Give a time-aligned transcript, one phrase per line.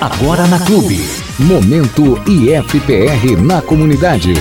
[0.00, 1.00] Agora na Clube.
[1.40, 4.32] Momento IFPR na comunidade.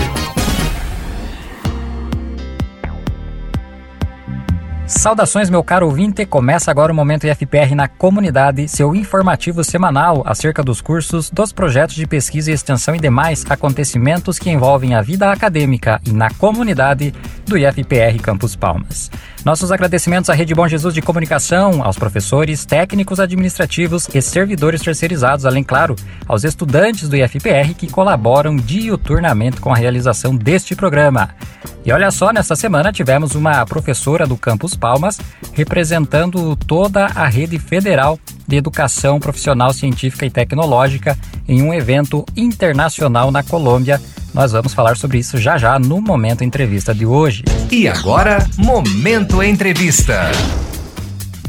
[4.86, 6.28] Saudações, meu caro ouvinte.
[6.28, 11.96] Começa agora o Momento IFPR na comunidade, seu informativo semanal acerca dos cursos, dos projetos
[11.96, 17.14] de pesquisa e extensão e demais acontecimentos que envolvem a vida acadêmica e na comunidade
[17.48, 19.10] do IFPR Campus Palmas.
[19.48, 25.46] Nossos agradecimentos à Rede Bom Jesus de Comunicação, aos professores, técnicos administrativos e servidores terceirizados,
[25.46, 25.96] além, claro,
[26.28, 31.30] aos estudantes do IFPR que colaboram diuturnamente com a realização deste programa.
[31.86, 35.18] E olha só, nesta semana tivemos uma professora do Campus Palmas
[35.54, 41.18] representando toda a rede federal de educação profissional científica e tecnológica
[41.48, 44.02] em um evento internacional na Colômbia
[44.38, 47.44] nós vamos falar sobre isso já já no Momento Entrevista de hoje.
[47.72, 50.30] E agora, Momento Entrevista.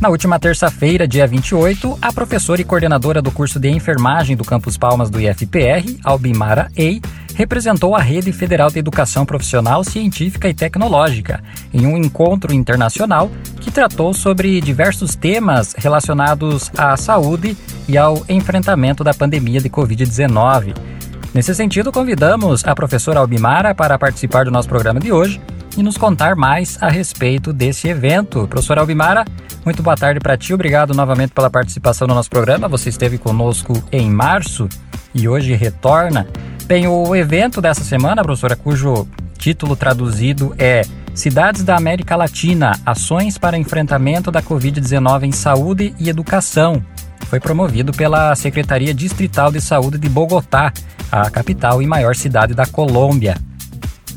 [0.00, 4.78] Na última terça-feira, dia 28, a professora e coordenadora do curso de enfermagem do Campus
[4.78, 7.02] Palmas do IFPR, Albimara Ei,
[7.34, 11.42] representou a Rede Federal de Educação Profissional, Científica e Tecnológica
[11.74, 17.54] em um encontro internacional que tratou sobre diversos temas relacionados à saúde
[17.86, 20.97] e ao enfrentamento da pandemia de Covid-19.
[21.34, 25.40] Nesse sentido, convidamos a professora Albimara para participar do nosso programa de hoje
[25.76, 28.48] e nos contar mais a respeito desse evento.
[28.48, 29.24] Professora Albimara,
[29.64, 30.54] muito boa tarde para ti.
[30.54, 32.66] Obrigado novamente pela participação no nosso programa.
[32.68, 34.68] Você esteve conosco em março
[35.14, 36.26] e hoje retorna.
[36.64, 39.06] Bem, o evento dessa semana, professora, cujo
[39.38, 40.82] título traduzido é
[41.14, 46.82] Cidades da América Latina: Ações para Enfrentamento da Covid-19 em Saúde e Educação,
[47.28, 50.72] foi promovido pela Secretaria Distrital de Saúde de Bogotá,
[51.12, 53.36] a capital e maior cidade da Colômbia.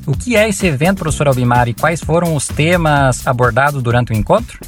[0.08, 4.16] O que é esse evento, professor Albimar, e quais foram os temas abordados durante o
[4.16, 4.60] encontro?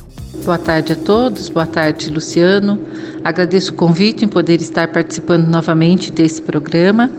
[0.43, 2.79] Boa tarde a todos, boa tarde, Luciano.
[3.23, 7.09] Agradeço o convite em poder estar participando novamente desse programa.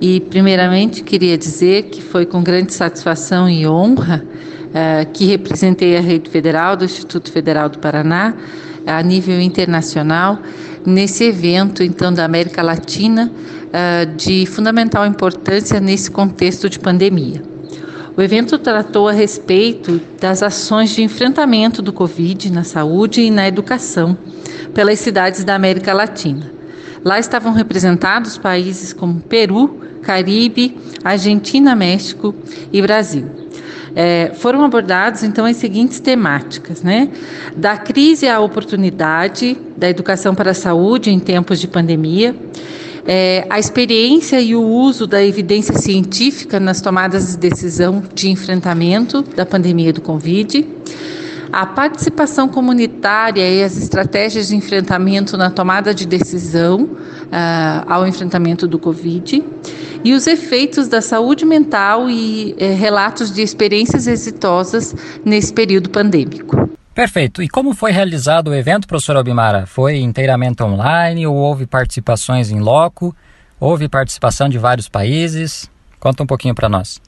[0.00, 6.00] E, primeiramente, queria dizer que foi com grande satisfação e honra uh, que representei a
[6.00, 8.34] Rede Federal do Instituto Federal do Paraná
[8.88, 10.38] a nível internacional
[10.84, 17.42] nesse evento, então, da América Latina, uh, de fundamental importância nesse contexto de pandemia.
[18.16, 23.46] O evento tratou a respeito das ações de enfrentamento do Covid na saúde e na
[23.46, 24.18] educação
[24.74, 26.50] pelas cidades da América Latina.
[27.04, 32.34] Lá estavam representados países como Peru, Caribe, Argentina, México
[32.72, 33.47] e Brasil.
[34.00, 37.08] É, foram abordados então as seguintes temáticas, né?
[37.56, 42.32] Da crise à oportunidade, da educação para a saúde em tempos de pandemia,
[43.04, 49.20] é, a experiência e o uso da evidência científica nas tomadas de decisão de enfrentamento
[49.20, 50.64] da pandemia do Covid,
[51.52, 58.68] a participação comunitária e as estratégias de enfrentamento na tomada de decisão uh, ao enfrentamento
[58.68, 59.42] do Covid
[60.04, 64.94] e os efeitos da saúde mental e eh, relatos de experiências exitosas
[65.24, 66.68] nesse período pandêmico.
[66.94, 67.42] Perfeito.
[67.42, 69.66] E como foi realizado o evento, professor Albimara?
[69.66, 73.14] Foi inteiramente online ou houve participações em loco?
[73.60, 75.70] Houve participação de vários países?
[76.00, 77.00] Conta um pouquinho para nós.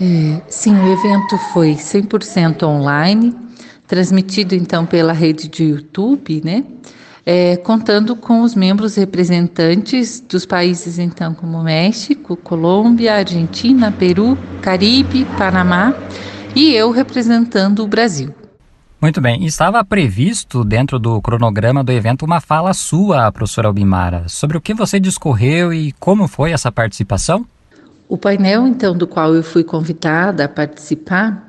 [0.00, 3.34] É, sim, o evento foi 100% online,
[3.86, 6.64] transmitido então pela rede de YouTube, né?
[7.30, 15.26] É, contando com os membros representantes dos países então como México, Colômbia, Argentina, Peru, Caribe,
[15.36, 15.94] Panamá
[16.56, 18.34] e eu representando o Brasil.
[18.98, 19.44] Muito bem.
[19.44, 24.72] Estava previsto dentro do cronograma do evento uma fala sua, professora Albimara, sobre o que
[24.72, 27.44] você discorreu e como foi essa participação?
[28.08, 31.46] O painel, então, do qual eu fui convidada a participar,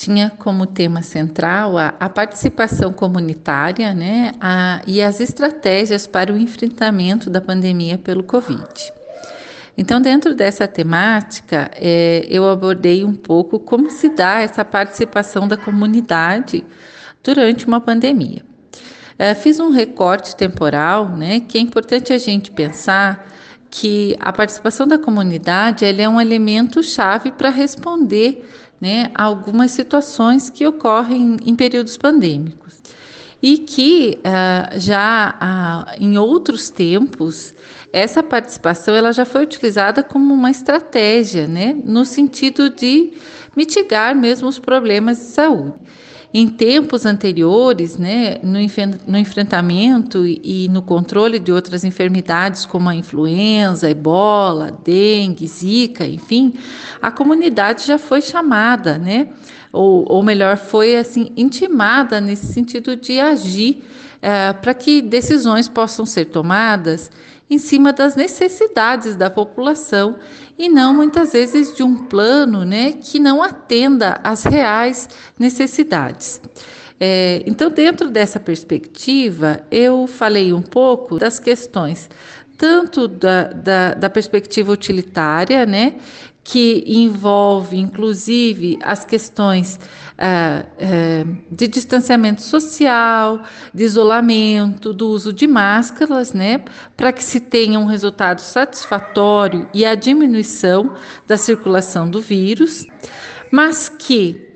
[0.00, 6.38] tinha como tema central a, a participação comunitária né, a, e as estratégias para o
[6.38, 8.66] enfrentamento da pandemia pelo Covid.
[9.76, 15.58] Então, dentro dessa temática, é, eu abordei um pouco como se dá essa participação da
[15.58, 16.64] comunidade
[17.22, 18.42] durante uma pandemia.
[19.18, 23.28] É, fiz um recorte temporal, né, que é importante a gente pensar
[23.68, 28.48] que a participação da comunidade é um elemento chave para responder
[28.80, 32.80] né, algumas situações que ocorrem em períodos pandêmicos
[33.42, 37.54] e que uh, já uh, em outros tempos
[37.92, 43.12] essa participação ela já foi utilizada como uma estratégia, né, no sentido de
[43.56, 45.74] mitigar mesmo os problemas de saúde.
[46.32, 48.58] Em tempos anteriores, né, no,
[49.08, 56.54] no enfrentamento e no controle de outras enfermidades como a influenza, ebola, dengue, zika, enfim,
[57.02, 59.28] a comunidade já foi chamada né,
[59.72, 63.84] ou, ou melhor, foi assim intimada nesse sentido de agir
[64.22, 67.10] é, para que decisões possam ser tomadas
[67.50, 70.18] em cima das necessidades da população
[70.56, 75.08] e não muitas vezes de um plano né, que não atenda às reais
[75.38, 76.40] necessidades.
[76.98, 82.08] É, então, dentro dessa perspectiva, eu falei um pouco das questões
[82.60, 85.94] tanto da, da, da perspectiva utilitária, né,
[86.42, 89.78] que envolve inclusive as questões
[90.20, 93.42] uh, uh, de distanciamento social,
[93.74, 96.64] de isolamento, do uso de máscaras, né,
[96.96, 100.94] para que se tenha um resultado satisfatório e a diminuição
[101.26, 102.86] da circulação do vírus,
[103.50, 104.48] mas que,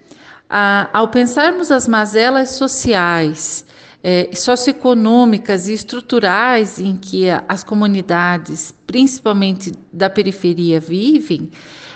[0.44, 3.66] uh, ao pensarmos as mazelas sociais,
[4.06, 11.50] é, socioeconômicas e estruturais em que as comunidades, principalmente da periferia, vivem,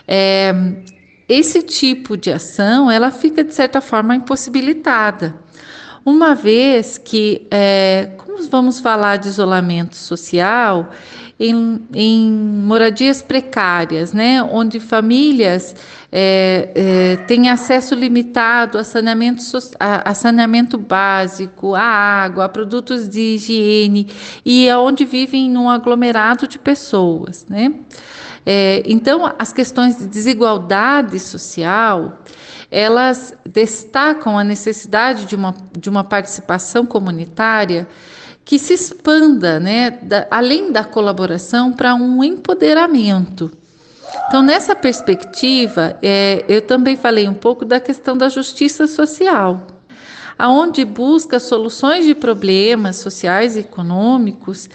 [0.06, 0.54] é,
[1.28, 5.38] esse tipo de ação ela fica de certa forma impossibilitada,
[6.02, 10.88] uma vez que, é, como vamos falar de isolamento social,
[11.38, 15.74] em, em moradias precárias, né, onde famílias
[16.10, 19.42] é, é, têm acesso limitado a saneamento,
[19.78, 24.08] a, a saneamento básico, a água, a produtos de higiene
[24.44, 27.74] e aonde vivem num aglomerado de pessoas, né?
[28.46, 32.22] É, então, as questões de desigualdade social,
[32.70, 37.86] elas destacam a necessidade de uma, de uma participação comunitária
[38.48, 43.52] que se expanda, né, da, além da colaboração, para um empoderamento.
[44.26, 49.66] Então, nessa perspectiva, é, eu também falei um pouco da questão da justiça social,
[50.38, 54.66] aonde busca soluções de problemas sociais e econômicos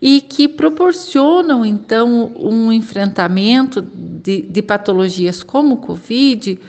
[0.00, 6.60] e que proporcionam, então, um enfrentamento de, de patologias como o Covid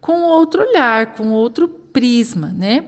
[0.00, 2.84] com outro olhar, com outro prisma, né?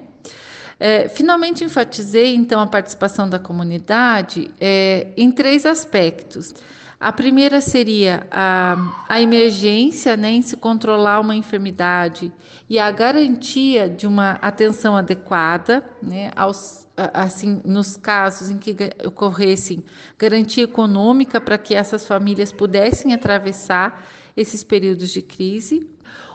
[0.78, 6.54] É, finalmente enfatizei então a participação da comunidade é, em três aspectos.
[6.98, 12.32] A primeira seria a, a emergência, né, em se controlar uma enfermidade
[12.70, 18.74] e a garantia de uma atenção adequada, né, aos, assim, nos casos em que
[19.04, 19.84] ocorressem
[20.18, 24.06] garantia econômica para que essas famílias pudessem atravessar
[24.36, 25.88] esses períodos de crise.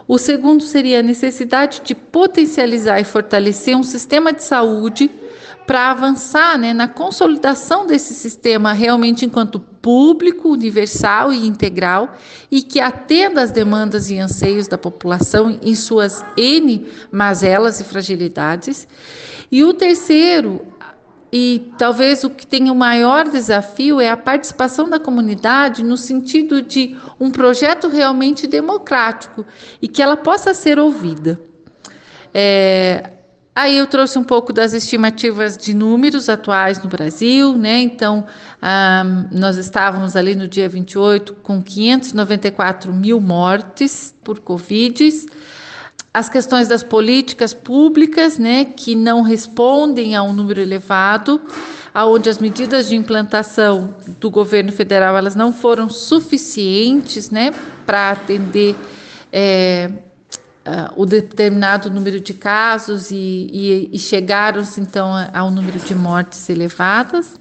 [0.07, 5.09] O segundo seria a necessidade de potencializar e fortalecer um sistema de saúde
[5.65, 12.17] para avançar né, na consolidação desse sistema realmente enquanto público, universal e integral
[12.51, 18.87] e que atenda às demandas e anseios da população em suas N mazelas e fragilidades.
[19.51, 20.70] E o terceiro,
[21.31, 26.61] e talvez o que tenha o maior desafio é a participação da comunidade no sentido
[26.61, 29.45] de um projeto realmente democrático
[29.81, 31.39] e que ela possa ser ouvida.
[32.33, 33.11] É,
[33.55, 37.79] aí eu trouxe um pouco das estimativas de números atuais no Brasil, né?
[37.79, 38.25] Então,
[38.61, 45.09] ah, nós estávamos ali no dia 28 com 594 mil mortes por Covid
[46.13, 51.41] as questões das políticas públicas, né, que não respondem a um número elevado,
[51.93, 57.53] aonde as medidas de implantação do governo federal elas não foram suficientes, né,
[57.85, 58.75] para atender
[59.31, 59.89] é,
[60.65, 66.49] uh, o determinado número de casos e, e, e chegaram-se então ao número de mortes
[66.49, 67.39] elevadas.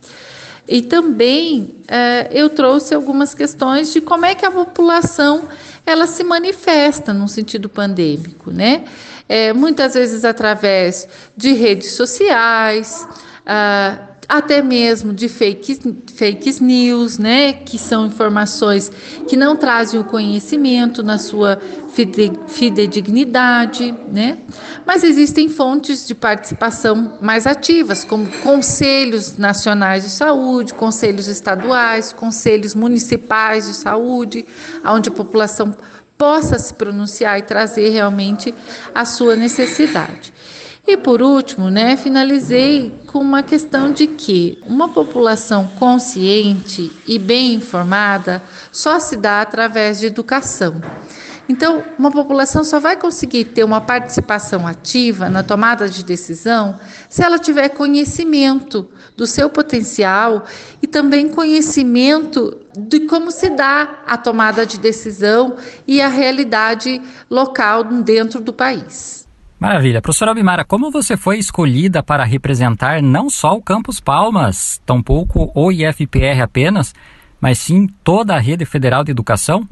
[0.69, 5.49] E também uh, eu trouxe algumas questões de como é que a população
[5.91, 8.85] ela se manifesta num sentido pandêmico, né?
[9.29, 13.07] É, muitas vezes através de redes sociais,
[13.47, 15.81] ah, até mesmo de fake,
[16.15, 18.91] fake news, né, que são informações
[19.29, 21.61] que não trazem o conhecimento na sua
[22.47, 24.39] fidedignidade, né?
[24.87, 32.77] Mas existem fontes de participação mais ativas, como conselhos nacionais de saúde, conselhos estaduais, conselhos
[32.77, 34.47] municipais de saúde,
[34.85, 35.75] onde a população
[36.17, 38.55] possa se pronunciar e trazer realmente
[38.95, 40.33] a sua necessidade.
[40.91, 47.55] E por último, né, finalizei com uma questão de que uma população consciente e bem
[47.55, 48.43] informada
[48.73, 50.81] só se dá através de educação.
[51.49, 57.23] Então, uma população só vai conseguir ter uma participação ativa na tomada de decisão se
[57.23, 60.45] ela tiver conhecimento do seu potencial
[60.83, 65.55] e também conhecimento de como se dá a tomada de decisão
[65.87, 69.20] e a realidade local dentro do país.
[69.61, 70.01] Maravilha.
[70.01, 75.71] Professora Abimara, como você foi escolhida para representar não só o Campus Palmas, tampouco o
[75.71, 76.95] IFPR apenas,
[77.39, 79.69] mas sim toda a rede federal de educação?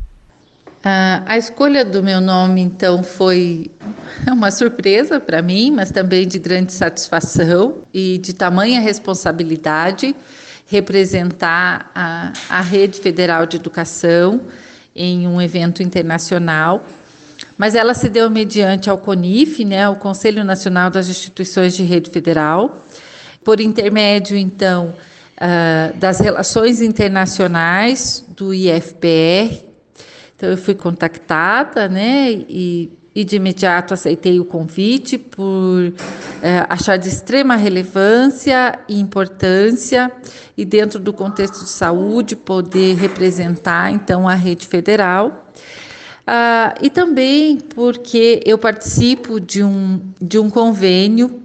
[0.85, 3.71] Ah, a escolha do meu nome, então, foi
[4.31, 10.15] uma surpresa para mim, mas também de grande satisfação e de tamanha responsabilidade
[10.67, 14.43] representar a, a Rede Federal de Educação
[14.95, 16.85] em um evento internacional.
[17.59, 22.09] Mas ela se deu mediante ao CONIF, né, o Conselho Nacional das Instituições de Rede
[22.09, 22.85] Federal,
[23.43, 24.95] por intermédio, então,
[25.37, 29.65] uh, das relações internacionais do IFPR.
[30.37, 35.93] Então, eu fui contactada, né, e, e de imediato aceitei o convite por
[36.41, 40.13] é, achar de extrema relevância e importância
[40.57, 45.48] e dentro do contexto de saúde poder representar então a rede federal.
[46.31, 51.43] Ah, e também porque eu participo de um, de um convênio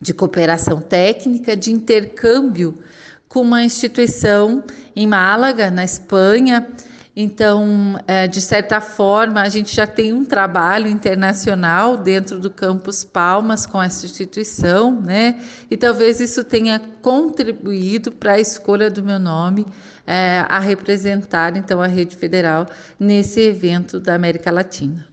[0.00, 2.78] de cooperação técnica, de intercâmbio
[3.26, 4.62] com uma instituição
[4.94, 6.68] em Málaga, na Espanha,
[7.16, 13.04] então, é, de certa forma, a gente já tem um trabalho internacional dentro do Campus
[13.04, 15.40] Palmas com essa instituição, né?
[15.70, 19.64] E talvez isso tenha contribuído para a escolha do meu nome
[20.04, 22.66] é, a representar, então, a rede federal
[22.98, 25.06] nesse evento da América Latina.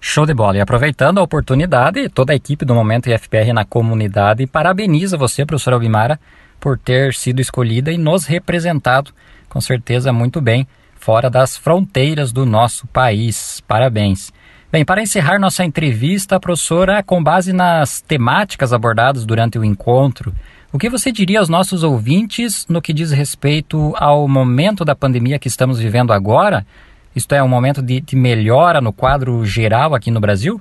[0.00, 0.56] Show de bola.
[0.56, 5.76] E aproveitando a oportunidade, toda a equipe do Momento IFPR na comunidade parabeniza você, professora
[5.76, 6.18] Albimara,
[6.58, 9.12] por ter sido escolhida e nos representado,
[9.48, 10.66] com certeza, muito bem
[11.06, 13.62] fora das fronteiras do nosso país.
[13.68, 14.32] Parabéns.
[14.72, 20.34] Bem, para encerrar nossa entrevista, professora, com base nas temáticas abordadas durante o encontro,
[20.72, 25.38] o que você diria aos nossos ouvintes no que diz respeito ao momento da pandemia
[25.38, 26.66] que estamos vivendo agora?
[27.14, 30.60] Isto é, um momento de, de melhora no quadro geral aqui no Brasil?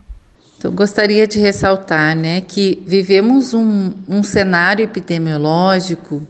[0.59, 6.21] Então, gostaria de ressaltar né, que vivemos um, um cenário epidemiológico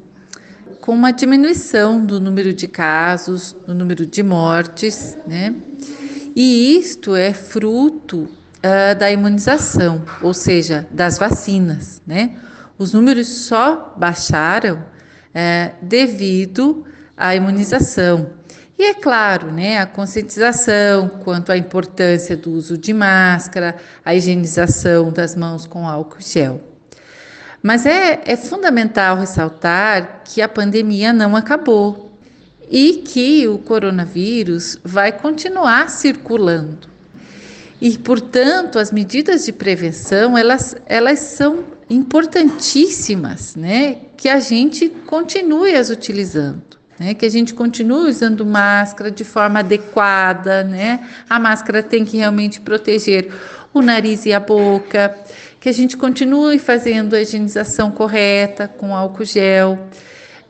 [0.86, 5.56] com uma diminuição do número de casos, do número de mortes, né?
[6.36, 12.38] E isto é fruto uh, da imunização, ou seja, das vacinas, né?
[12.78, 16.86] Os números só baixaram uh, devido
[17.18, 18.34] à imunização.
[18.78, 25.12] E é claro, né, a conscientização quanto à importância do uso de máscara, a higienização
[25.12, 26.75] das mãos com álcool gel.
[27.66, 32.16] Mas é, é fundamental ressaltar que a pandemia não acabou
[32.70, 36.88] e que o coronavírus vai continuar circulando.
[37.82, 43.96] E, portanto, as medidas de prevenção, elas, elas são importantíssimas, né?
[44.16, 46.76] Que a gente continue as utilizando.
[46.98, 51.06] Né, que a gente continue usando máscara de forma adequada, né?
[51.30, 53.34] A máscara tem que realmente proteger
[53.74, 55.14] o nariz e a boca,
[55.66, 59.88] que a gente continue fazendo a higienização correta com álcool gel,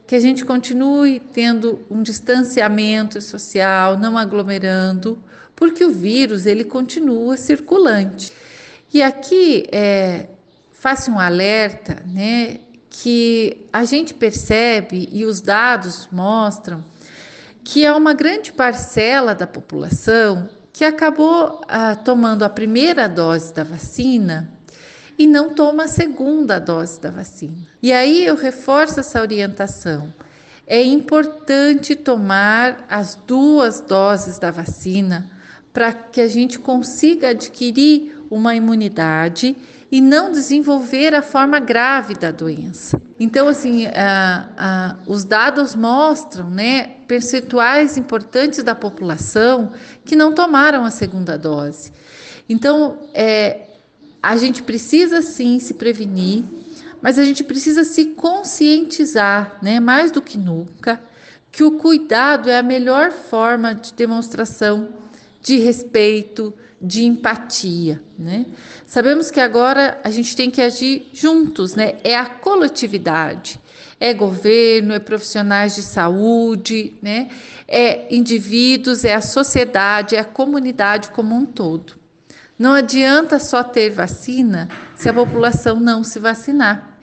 [0.05, 5.23] que a gente continue tendo um distanciamento social, não aglomerando,
[5.55, 8.33] porque o vírus ele continua circulante.
[8.93, 10.27] E aqui é,
[10.73, 16.83] faço um alerta, né, que a gente percebe e os dados mostram
[17.63, 23.63] que há uma grande parcela da população que acabou ah, tomando a primeira dose da
[23.63, 24.54] vacina
[25.17, 27.67] e não toma a segunda dose da vacina.
[27.81, 30.13] E aí eu reforço essa orientação.
[30.67, 35.31] É importante tomar as duas doses da vacina
[35.71, 39.55] para que a gente consiga adquirir uma imunidade
[39.91, 42.99] e não desenvolver a forma grave da doença.
[43.19, 43.85] Então, assim,
[45.07, 51.91] os dados mostram, né, percentuais importantes da população que não tomaram a segunda dose.
[52.49, 53.64] Então, é,
[54.25, 56.43] a gente precisa sim se prevenir,
[56.99, 60.99] mas a gente precisa se conscientizar, né, mais do que nunca,
[61.51, 64.89] que o cuidado é a melhor forma de demonstração
[65.43, 66.51] de respeito,
[66.81, 68.47] de empatia, né?
[68.87, 71.97] Sabemos que agora a gente tem que agir juntos, né?
[72.03, 73.59] É a coletividade,
[73.99, 77.29] é governo, é profissionais de saúde, né?
[77.67, 82.04] É indivíduos, é a sociedade, é a comunidade como um todo.
[82.57, 86.97] Não adianta só ter vacina se a população não se vacinar.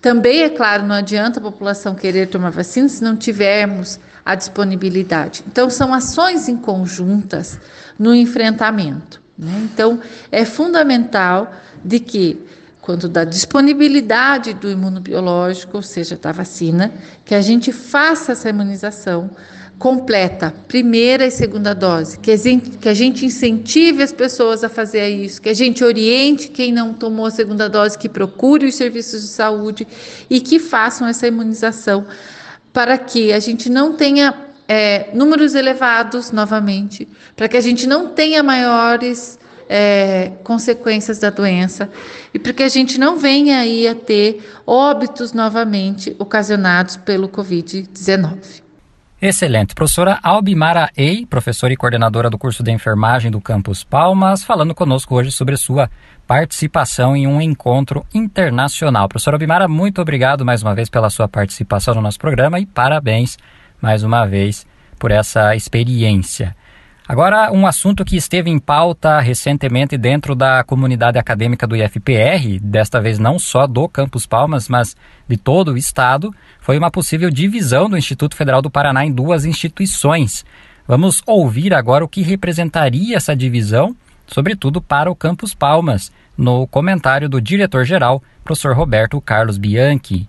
[0.00, 5.42] Também, é claro, não adianta a população querer tomar vacina se não tivermos a disponibilidade.
[5.46, 7.58] Então, são ações em conjuntas
[7.98, 9.20] no enfrentamento.
[9.36, 9.68] Né?
[9.72, 10.00] Então,
[10.30, 11.52] é fundamental
[11.84, 12.40] de que,
[12.80, 16.92] quando da disponibilidade do imunobiológico, ou seja, da vacina,
[17.24, 19.30] que a gente faça essa imunização
[19.78, 24.68] completa, primeira e segunda dose, que a, gente, que a gente incentive as pessoas a
[24.68, 28.74] fazer isso, que a gente oriente quem não tomou a segunda dose, que procure os
[28.74, 29.86] serviços de saúde
[30.28, 32.06] e que façam essa imunização
[32.72, 34.34] para que a gente não tenha
[34.66, 41.88] é, números elevados novamente, para que a gente não tenha maiores é, consequências da doença
[42.34, 48.67] e para que a gente não venha aí a ter óbitos novamente ocasionados pelo Covid-19.
[49.20, 49.74] Excelente.
[49.74, 55.16] Professora Albimara Ei, professora e coordenadora do curso de enfermagem do Campus Palmas, falando conosco
[55.16, 55.90] hoje sobre sua
[56.24, 59.08] participação em um encontro internacional.
[59.08, 63.36] Professora Albimara, muito obrigado mais uma vez pela sua participação no nosso programa e parabéns
[63.82, 64.64] mais uma vez
[65.00, 66.54] por essa experiência.
[67.08, 73.00] Agora, um assunto que esteve em pauta recentemente dentro da comunidade acadêmica do IFPR, desta
[73.00, 74.94] vez não só do Campus Palmas, mas
[75.26, 79.46] de todo o estado, foi uma possível divisão do Instituto Federal do Paraná em duas
[79.46, 80.44] instituições.
[80.86, 83.96] Vamos ouvir agora o que representaria essa divisão,
[84.26, 90.28] sobretudo para o Campus Palmas, no comentário do diretor-geral, professor Roberto Carlos Bianchi.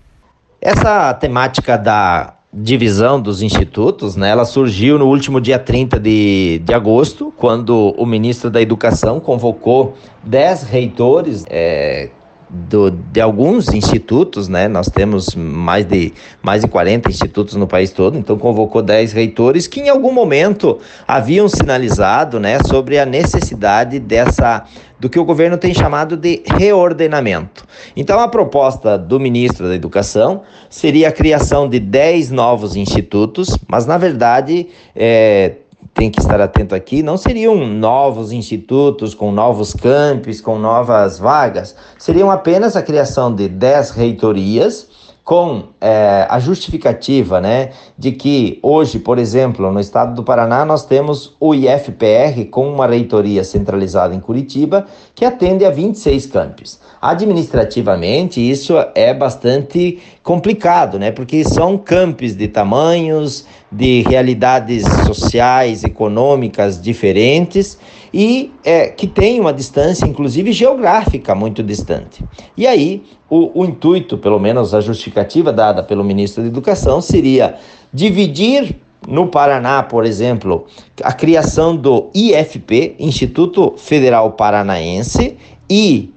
[0.61, 6.73] Essa temática da divisão dos institutos, né, ela surgiu no último dia 30 de, de
[6.73, 12.09] agosto, quando o ministro da Educação convocou 10 reitores é,
[12.49, 14.67] do, de alguns institutos, né?
[14.67, 19.67] Nós temos mais de, mais de 40 institutos no país todo, então convocou 10 reitores
[19.67, 24.65] que em algum momento haviam sinalizado, né, sobre a necessidade dessa
[24.99, 27.65] do que o governo tem chamado de reordenamento.
[27.95, 33.85] Então a proposta do ministro da Educação seria a criação de 10 novos institutos, mas
[33.85, 35.53] na verdade é,
[35.93, 41.75] tem que estar atento aqui, não seriam novos institutos com novos campos, com novas vagas,
[41.97, 44.88] seriam apenas a criação de 10 reitorias
[45.29, 50.87] com é, a justificativa né, de que hoje, por exemplo, no estado do Paraná, nós
[50.87, 56.79] temos o IFPR com uma reitoria centralizada em Curitiba que atende a 26 campos.
[56.99, 61.11] Administrativamente, isso é bastante complicado, né?
[61.11, 67.77] Porque são campos de tamanhos, de realidades sociais, econômicas diferentes
[68.13, 72.23] e é, que tem uma distância, inclusive geográfica, muito distante.
[72.57, 77.55] E aí, o, o intuito, pelo menos a justificativa dada pelo ministro da Educação, seria
[77.93, 78.75] dividir
[79.07, 80.65] no Paraná, por exemplo,
[81.03, 85.37] a criação do IFP, Instituto Federal Paranaense,
[85.69, 86.13] e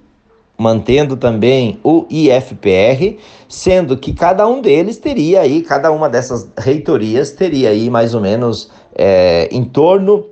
[0.59, 7.33] mantendo também o IFPR, sendo que cada um deles teria aí, cada uma dessas reitorias
[7.33, 10.25] teria aí mais ou menos é, em torno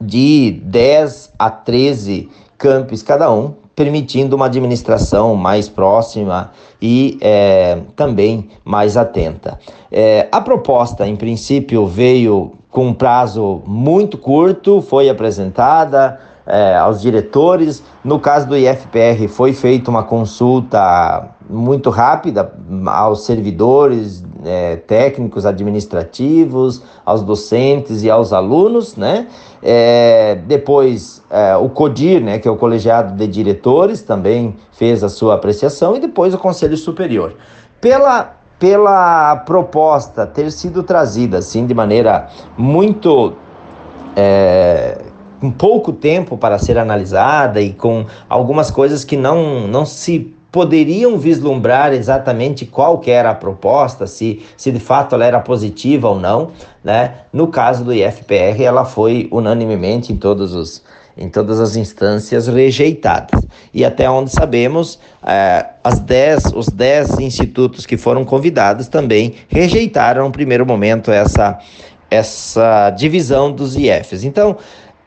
[0.00, 6.50] de 10 a 13 campos cada um, permitindo uma administração mais próxima
[6.82, 9.58] e é, também mais atenta.
[9.90, 17.00] É, a proposta, em princípio, veio com um prazo muito curto, foi apresentada, é, aos
[17.00, 17.82] diretores.
[18.02, 22.52] No caso do IFPR, foi feita uma consulta muito rápida
[22.86, 29.28] aos servidores, é, técnicos, administrativos, aos docentes e aos alunos, né?
[29.62, 35.08] É, depois, é, o CODIR, né, que é o colegiado de diretores, também fez a
[35.08, 37.34] sua apreciação, e depois o Conselho Superior.
[37.80, 43.34] Pela, pela proposta ter sido trazida assim de maneira muito
[44.14, 44.98] é,
[45.40, 51.18] com pouco tempo para ser analisada e com algumas coisas que não, não se poderiam
[51.18, 56.18] vislumbrar exatamente qual que era a proposta, se, se de fato ela era positiva ou
[56.18, 56.48] não,
[56.82, 57.14] né?
[57.32, 60.82] No caso do IFPR, ela foi unanimemente em todos os
[61.18, 63.44] em todas as instâncias rejeitadas.
[63.74, 70.26] E até onde sabemos, eh, as dez, os 10 institutos que foram convidados também rejeitaram
[70.26, 71.58] no primeiro momento essa,
[72.08, 74.22] essa divisão dos IFs.
[74.22, 74.56] Então,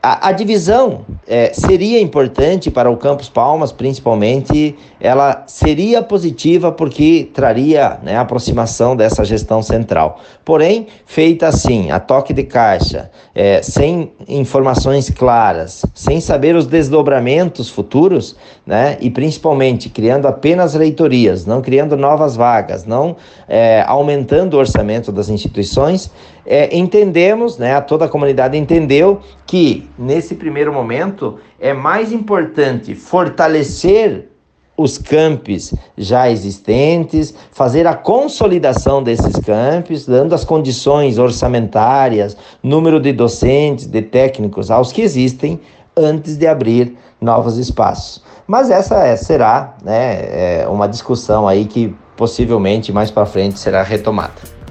[0.02, 7.30] a, a divisão é, seria importante para o Campus Palmas, principalmente, ela seria positiva porque
[7.32, 10.20] traria né, a aproximação dessa gestão central.
[10.44, 17.70] Porém, feita assim, a toque de caixa, é, sem informações claras, sem saber os desdobramentos
[17.70, 18.34] futuros,
[18.66, 23.16] né, e principalmente criando apenas leitorias, não criando novas vagas, não
[23.48, 26.10] é, aumentando o orçamento das instituições,
[26.44, 34.28] é, entendemos, né, toda a comunidade entendeu que nesse primeiro momento é mais importante fortalecer
[34.76, 43.12] os campos já existentes, fazer a consolidação desses campos, dando as condições orçamentárias, número de
[43.12, 45.60] docentes, de técnicos aos que existem,
[45.96, 48.22] antes de abrir novos espaços.
[48.46, 53.82] Mas essa é, será né, é uma discussão aí que possivelmente mais para frente será
[53.82, 54.61] retomada.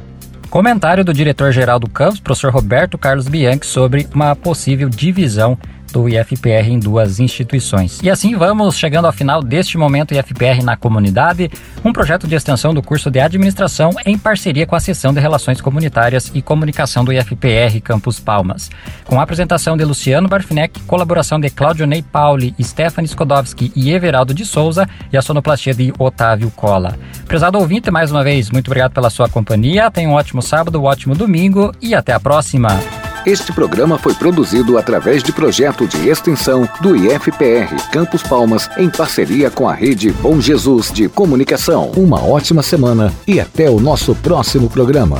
[0.51, 5.57] Comentário do diretor-geral do campus, professor Roberto Carlos Bianchi, sobre uma possível divisão
[5.91, 7.99] do IFPR em duas instituições.
[8.01, 11.49] E assim vamos chegando ao final deste momento IFPR na comunidade,
[11.83, 15.61] um projeto de extensão do curso de administração em parceria com a seção de Relações
[15.61, 18.69] Comunitárias e Comunicação do IFPR Campus Palmas.
[19.05, 24.33] Com a apresentação de Luciano Barfinec, colaboração de Claudio Ney Pauli, Stephanie Skodowski e Everaldo
[24.33, 26.97] de Souza e a sonoplastia de Otávio Cola.
[27.27, 29.91] Prezado ouvinte, mais uma vez, muito obrigado pela sua companhia.
[29.91, 33.10] Tenha um ótimo sábado, um ótimo domingo e até a próxima.
[33.25, 39.51] Este programa foi produzido através de projeto de extensão do IFPR Campos Palmas em parceria
[39.51, 41.91] com a rede Bom Jesus de Comunicação.
[41.95, 45.19] Uma ótima semana e até o nosso próximo programa.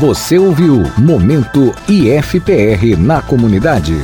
[0.00, 3.94] Você ouviu Momento IFPR na comunidade.